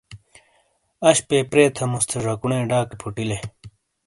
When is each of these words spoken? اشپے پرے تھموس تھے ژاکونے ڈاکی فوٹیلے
اشپے 1.09 1.37
پرے 1.49 1.65
تھموس 1.75 2.03
تھے 2.09 2.17
ژاکونے 2.23 2.57
ڈاکی 2.69 2.95
فوٹیلے 3.01 3.37